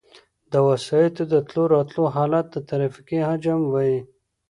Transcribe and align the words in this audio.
د 0.51 0.53
وسایطو 0.67 1.23
د 1.33 1.35
تلو 1.47 1.63
راتلو 1.73 2.03
حالت 2.15 2.45
ته 2.53 2.59
ترافیکي 2.69 3.19
حجم 3.29 3.59
وایي 3.73 3.99